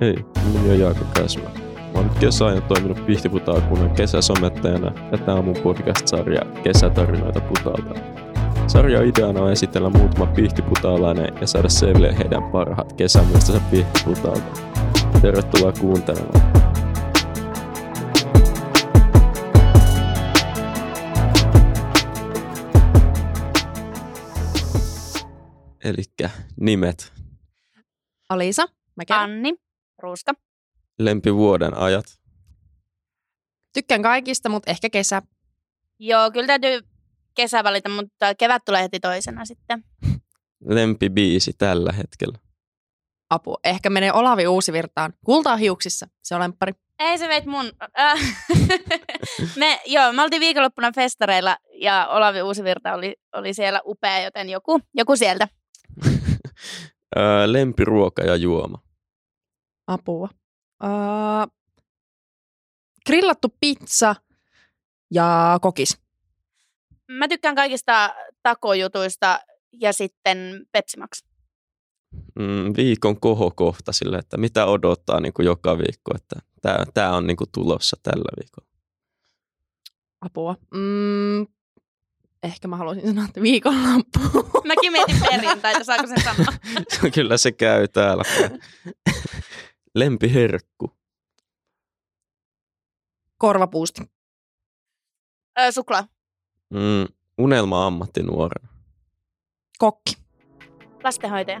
[0.00, 1.50] Ei, mun nimi on Jaakko Käsmä.
[1.76, 7.94] Mä oon nyt kesäajan toiminut Pihtiputaakunnan kesäsomettajana ja tää on mun podcast-sarja Kesätarinoita Putalta.
[8.66, 14.60] Sarja ideana on esitellä muutama pihtiputaalainen ja saada selville heidän parhaat kesämuistonsa Pihtiputaalta.
[15.22, 16.52] Tervetuloa kuuntelemaan.
[25.84, 27.12] Elikkä nimet,
[28.28, 29.20] Alisa, mä käyn.
[29.20, 29.67] Anni,
[29.98, 30.32] Ruuska.
[30.98, 32.04] lempivuoden ajat,
[33.72, 35.22] Tykkään kaikista, mutta ehkä kesä.
[35.98, 36.80] Joo, kyllä täytyy
[37.34, 39.84] kesä valita, mutta kevät tulee heti toisena sitten.
[40.76, 42.38] lempibiisi tällä hetkellä.
[43.30, 43.56] Apu.
[43.64, 45.12] Ehkä menee Olavi Uusivirtaan.
[45.24, 46.08] Kultaa hiuksissa.
[46.22, 46.72] Se on lemppari.
[46.98, 47.72] Ei se veit mun...
[47.98, 48.18] Äh.
[49.56, 54.80] me, joo, me oltiin viikonloppuna festareilla ja Olavi Uusivirta oli, oli siellä upea, joten joku,
[54.94, 55.48] joku sieltä.
[57.16, 58.82] Öö, lempiruoka ja juoma.
[59.88, 60.28] Apua.
[60.84, 61.52] Uh,
[63.06, 64.14] grillattu pizza
[65.10, 65.98] ja kokis.
[67.10, 69.40] Mä tykkään kaikista takojutuista
[69.72, 71.22] ja sitten Pepsi Max.
[72.38, 77.26] Mm, viikon kohokohta sille, että mitä odottaa niin kuin joka viikko, että tämä, tämä on
[77.26, 78.68] niin kuin tulossa tällä viikolla.
[80.20, 80.56] Apua.
[80.74, 81.46] Mm,
[82.42, 84.20] ehkä mä haluaisin sanoa, että viikonloppu.
[84.64, 86.52] Mäkin mietin perjantaita, saako sen sanoa?
[87.14, 88.22] Kyllä se käy täällä.
[89.94, 90.98] Lempiherkku.
[93.38, 94.02] Korvapuusti.
[95.60, 96.08] Ö, suklaa.
[96.70, 98.68] Mm, unelma ammattinuorena.
[99.78, 100.16] Kokki.
[101.04, 101.60] Lastenhoitaja.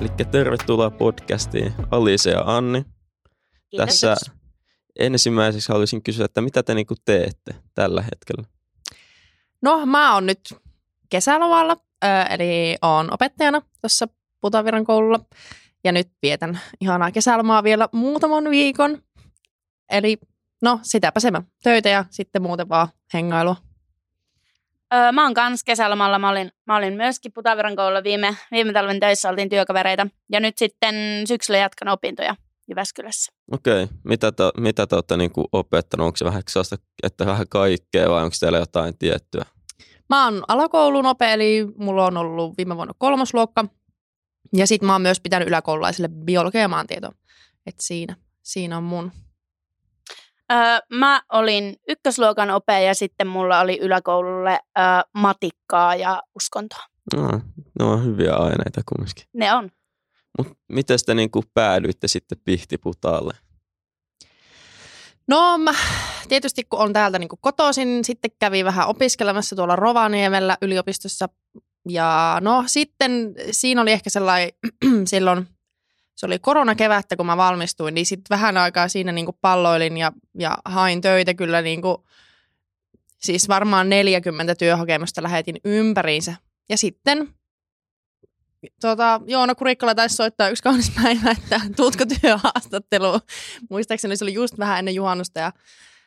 [0.00, 2.84] Eli tervetuloa podcastiin Alise ja Anni.
[3.70, 3.86] Kiitos.
[3.86, 4.16] Tässä
[4.98, 8.57] ensimmäiseksi haluaisin kysyä, että mitä te niinku teette tällä hetkellä?
[9.62, 10.54] No, mä oon nyt
[11.08, 11.76] kesälomalla,
[12.30, 14.08] eli oon opettajana tuossa
[14.40, 15.20] Putaviran koululla.
[15.84, 19.02] Ja nyt vietän ihanaa kesälomaa vielä muutaman viikon.
[19.90, 20.18] Eli
[20.62, 21.42] no, sitäpä se mä.
[21.62, 23.56] Töitä ja sitten muuten vaan hengailua.
[24.94, 26.18] Öö, mä oon kans kesälomalla.
[26.18, 30.06] Mä olin, mä olin myöskin Putaviran koululla viime, viime talven töissä, oltiin työkavereita.
[30.32, 30.94] Ja nyt sitten
[31.26, 32.36] syksyllä jatkan opintoja
[32.68, 33.32] Jyväskylässä.
[33.52, 36.06] Okei, mitä te, mitä te olette niinku opettanut?
[36.06, 39.44] Onko se vähän sellaista, että vähän kaikkea vai onko teillä jotain tiettyä?
[40.08, 43.64] Mä oon alakoulun ope, eli mulla on ollut viime vuonna kolmosluokka.
[44.52, 47.10] Ja sit mä oon myös pitänyt yläkoululaisille biologia ja maantieto.
[47.66, 49.12] Et siinä, siinä on mun.
[50.52, 50.58] Öö,
[50.92, 54.84] mä olin ykkösluokan ope ja sitten mulla oli yläkoululle öö,
[55.14, 56.82] matikkaa ja uskontoa.
[57.16, 57.40] No,
[57.78, 59.24] ne on hyviä aineita kumminkin.
[59.34, 59.70] Ne on.
[60.38, 63.34] Mutta miten te niinku päädyitte sitten Pihtiputaalle?
[65.28, 65.74] No mä,
[66.28, 71.28] tietysti kun on täältä niin kotoisin, sitten kävi vähän opiskelemassa tuolla Rovaniemellä yliopistossa.
[71.88, 74.52] Ja no sitten siinä oli ehkä sellainen,
[75.04, 75.48] silloin
[76.16, 80.58] se oli koronakevättä, kun mä valmistuin, niin sitten vähän aikaa siinä niin palloilin ja, ja
[80.64, 81.96] hain töitä kyllä niin kuin,
[83.18, 86.34] siis varmaan 40 työhakemusta lähetin ympäriinsä.
[86.68, 87.34] Ja sitten
[88.80, 93.20] tota, Joona Kurikkala taisi soittaa yksi kaunis päivä, että tuutko työhaastatteluun.
[93.70, 95.40] Muistaakseni se oli just vähän ennen juhannusta.
[95.40, 95.52] Ja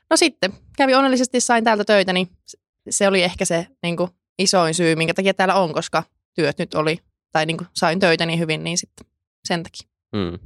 [0.10, 2.30] no sitten kävi onnellisesti, sain täältä töitä, niin
[2.90, 6.04] se oli ehkä se niin kuin, isoin syy, minkä takia täällä on, koska
[6.34, 7.00] työt nyt oli,
[7.32, 9.08] tai niin kuin, sain töitä niin hyvin, niin sitten
[9.48, 9.90] sen takia.
[10.16, 10.40] Mm.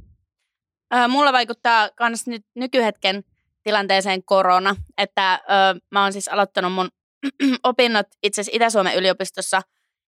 [0.94, 3.24] Öö, mulla vaikuttaa myös nyt nykyhetken
[3.62, 6.88] tilanteeseen korona, että öö, mä oon siis aloittanut mun
[7.62, 9.62] opinnot itse asiassa Itä-Suomen yliopistossa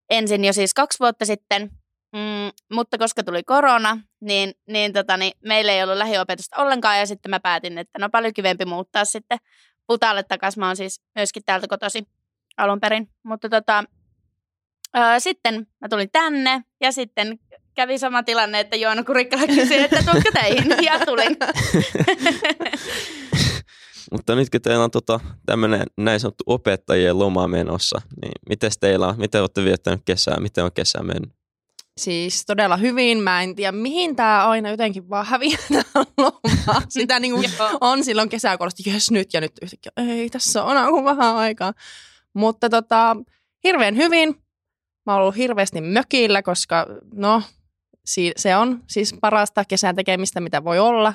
[0.09, 1.72] ensin jo siis kaksi vuotta sitten,
[2.13, 7.06] mm, mutta koska tuli korona, niin, niin, tota, niin meillä ei ollut lähiopetusta ollenkaan ja
[7.06, 9.38] sitten mä päätin, että no paljon kivempi muuttaa sitten
[9.88, 10.59] Putaalle takaisin.
[10.59, 12.03] Mä oon siis myöskin täältä kotosi
[12.57, 13.84] alun perin, mutta tota,
[14.97, 17.40] öö, sitten mä tulin tänne ja sitten
[17.75, 21.38] kävi sama tilanne, että Joona Kurikkala kysyi, että tuletko teihin ja tulin.
[24.11, 29.08] Mutta nyt kun teillä on tota, tämmöinen näin sanottu opettajien loma menossa, niin miten teillä
[29.08, 31.36] on, miten olette viettänyt kesää, miten on kesä mennyt?
[31.97, 33.23] Siis todella hyvin.
[33.23, 36.40] Mä en tiedä, mihin tämä aina jotenkin vaan häviää tää loma.
[36.90, 37.49] Sitä niin kuin
[37.82, 41.73] on silloin kesäkuulosta, jes nyt ja nyt yhtäkkiä, ei tässä on aivan vähän aikaa.
[42.34, 43.16] Mutta tota,
[43.64, 44.35] hirveän hyvin.
[45.05, 47.44] Mä oon ollut hirveästi mökillä, koska no,
[48.05, 51.14] si- se on siis parasta kesän tekemistä, mitä voi olla.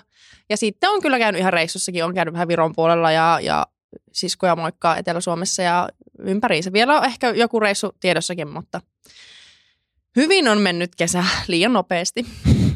[0.50, 3.67] Ja sitten on kyllä käynyt ihan reissussakin, on käynyt vähän Viron puolella ja, ja
[4.12, 5.88] siskoja moikkaa Etelä-Suomessa ja
[6.19, 6.73] ympäriinsä.
[6.73, 8.81] Vielä on ehkä joku reissu tiedossakin, mutta
[10.17, 12.26] hyvin on mennyt kesä liian nopeasti.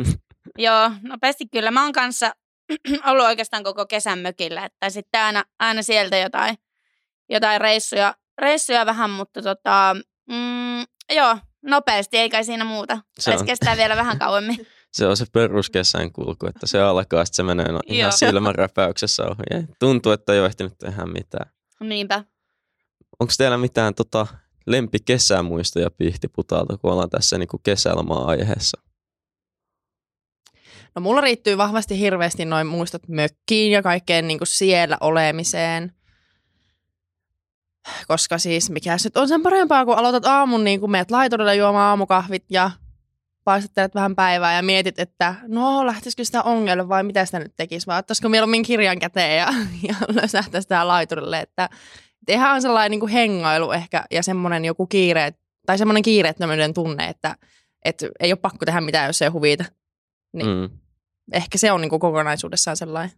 [0.58, 1.70] Joo, nopeasti kyllä.
[1.70, 2.32] Mä oon kanssa
[3.10, 6.56] ollut oikeastaan koko kesän mökillä, että sitten aina, aina sieltä jotain,
[7.28, 9.96] jotain reissuja reissuja vähän, mutta tota,
[10.28, 10.80] mm,
[11.14, 12.98] joo, nopeasti, ei kai siinä muuta.
[13.18, 13.46] Se Taisi on.
[13.46, 14.66] kestää vielä vähän kauemmin.
[14.92, 18.10] Se on se peruskesän kulku, että se alkaa, sitten se menee no, ihan Joo.
[18.10, 19.66] silmänräpäyksessä ohi.
[19.78, 21.50] Tuntuu, että ei ole ehtinyt tehdä mitään.
[21.80, 22.24] Niinpä.
[23.20, 24.26] Onko teillä mitään tota,
[24.66, 28.80] lempikesämuistoja Pihtiputalta, kun ollaan tässä niin kesälomaa-aiheessa?
[30.94, 35.92] No mulla riittyy vahvasti hirveästi noin muistot mökkiin ja kaikkeen niin kuin siellä olemiseen.
[38.08, 41.88] Koska siis mikä nyt on sen parempaa, kun aloitat aamun, niin kun meet laiturille juomaan
[41.88, 42.70] aamukahvit ja
[43.44, 47.86] paistattelet vähän päivää ja mietit, että no lähtisikö sitä ongelle vai mitä sitä nyt tekisi,
[47.86, 49.48] vai ottaisiko mieluummin kirjan käteen ja,
[49.88, 51.68] ja lösähtäisi sitä laiturille, että
[52.28, 55.34] ihan on sellainen niin kuin hengailu ehkä ja semmoinen joku kiire,
[55.66, 57.36] tai semmoinen kiireettömyyden tunne, että,
[57.84, 59.64] että ei ole pakko tehdä mitään, jos ei huvita.
[60.32, 60.46] Niin.
[60.46, 60.78] Mm.
[61.32, 63.16] Ehkä se on niin kuin kokonaisuudessaan sellainen.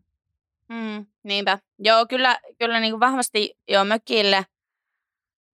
[0.68, 1.58] Mm, niinpä.
[1.78, 4.46] Joo, kyllä, kyllä niin kuin vahvasti jo mökille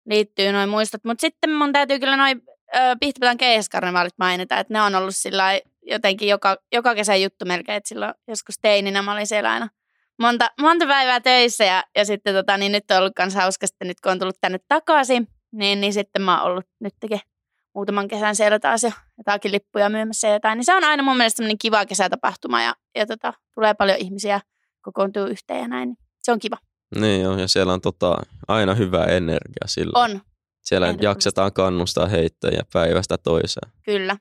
[0.05, 1.03] liittyy noin muistot.
[1.03, 2.41] Mutta sitten mun täytyy kyllä noin
[2.99, 7.87] Pihtiputan keiskarnevaalit mainita, että ne on ollut sillä jotenkin joka, joka kesän juttu melkein, että
[7.87, 9.69] silloin joskus teininä mä olin siellä aina
[10.19, 13.85] monta, monta päivää töissä ja, ja sitten tota, niin nyt on ollut myös hauska, että
[13.85, 17.19] nyt kun on tullut tänne takaisin, niin, niin sitten mä oon ollut nytkin
[17.75, 21.17] muutaman kesän siellä taas jo jotakin lippuja myymässä ja jotain, niin se on aina mun
[21.17, 24.41] mielestä semmoinen kiva kesätapahtuma ja, ja tota, tulee paljon ihmisiä
[24.81, 26.57] kokoontuu yhteen ja näin, niin se on kiva.
[26.95, 28.17] Niin joo, ja siellä on tota,
[28.47, 29.99] aina hyvä energia sillä.
[29.99, 30.21] On,
[30.61, 33.71] Siellä jaksetaan kannustaa heittäjiä päivästä toiseen.
[33.83, 34.17] kyllä.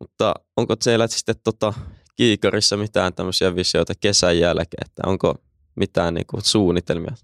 [0.00, 1.74] Mutta onko teillä sitten tota,
[2.20, 5.34] kiikarissa mitään tämmöisiä visioita kesän jälkeen, että onko
[5.74, 7.14] mitään niinku suunnitelmia?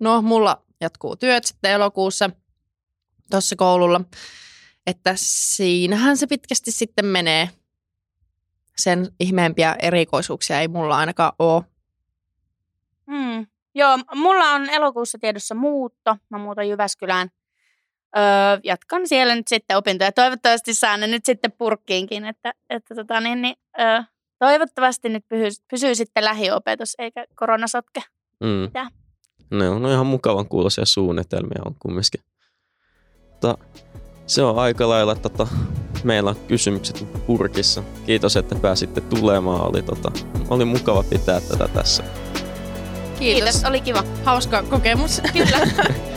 [0.00, 2.30] No, mulla jatkuu työt sitten elokuussa
[3.30, 4.00] tuossa koululla.
[4.86, 7.50] Että siinähän se pitkästi sitten menee.
[8.76, 11.62] Sen ihmeempiä erikoisuuksia ei mulla ainakaan ole.
[13.06, 13.46] Mm.
[13.74, 16.16] Joo, mulla on elokuussa tiedossa muutto.
[16.30, 17.28] Mä muutan Jyväskylään.
[18.16, 20.12] Öö, jatkan siellä nyt sitten opintoja.
[20.12, 24.02] Toivottavasti saan ne nyt sitten purkkiinkin, että, että tota niin, niin, öö,
[24.38, 28.00] toivottavasti nyt pysyy, pysyy sitten lähiopetus eikä korona sotke.
[28.40, 28.46] Mm.
[28.46, 28.86] Mitä?
[29.50, 32.20] Ne on ihan mukavan kuuloisia suunnitelmia on kumminkin.
[33.30, 33.58] Mutta
[34.26, 35.46] se on aika lailla, tota,
[36.04, 37.82] meillä on kysymykset purkissa.
[38.06, 39.68] Kiitos, että pääsitte tulemaan.
[39.68, 40.12] Oli, tota,
[40.50, 42.02] oli mukava pitää tätä tässä.
[42.02, 43.18] Kiitos.
[43.18, 44.04] Kiitos, oli kiva.
[44.24, 45.22] Hauska kokemus.
[45.32, 45.58] Kyllä.